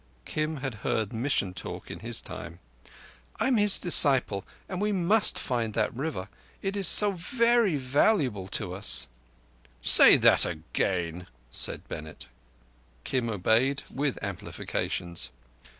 (Kim 0.25 0.55
had 0.61 0.73
heard 0.81 1.13
mission 1.13 1.53
talk 1.53 1.91
in 1.91 1.99
his 1.99 2.21
time.) 2.23 2.57
"I 3.39 3.45
am 3.49 3.57
his 3.57 3.77
disciple, 3.77 4.43
and 4.67 4.81
we 4.81 4.91
must 4.91 5.37
find 5.37 5.75
that 5.75 5.93
River. 5.95 6.27
It 6.63 6.75
is 6.75 6.87
so 6.87 7.11
verree 7.11 7.77
valuable 7.77 8.47
to 8.47 8.73
us." 8.73 9.05
"Say 9.83 10.17
that 10.17 10.43
again," 10.43 11.27
said 11.51 11.87
Bennett. 11.87 12.25
Kim 13.03 13.29
obeyed, 13.29 13.83
with 13.93 14.17
amplifications. 14.23 15.29